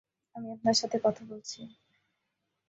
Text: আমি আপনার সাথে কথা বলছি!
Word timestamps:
আমি 0.35 0.47
আপনার 0.51 0.75
সাথে 0.75 0.97
কথা 1.05 1.23
বলছি! 1.25 1.59